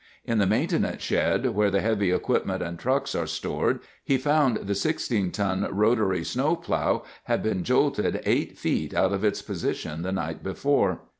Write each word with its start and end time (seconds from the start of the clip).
In 0.25 0.39
the 0.39 0.47
maintenance 0.47 1.03
shed, 1.03 1.51
where 1.53 1.69
the 1.69 1.79
heavy 1.79 2.09
equipment 2.11 2.63
and 2.63 2.79
trucks 2.79 3.13
are 3.13 3.27
stored, 3.27 3.81
he 4.03 4.17
found 4.17 4.57
the 4.65 4.73
16 4.73 5.29
ton 5.29 5.67
rotary 5.69 6.23
snowplow 6.23 7.03
had 7.25 7.43
been 7.43 7.63
jolted 7.63 8.19
eight 8.25 8.57
feet 8.57 8.95
out 8.95 9.13
of 9.13 9.23
its 9.23 9.43
position 9.43 10.01
the 10.01 10.11
night 10.11 10.41
before. 10.41 11.01